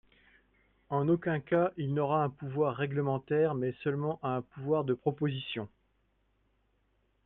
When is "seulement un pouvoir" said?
3.83-4.83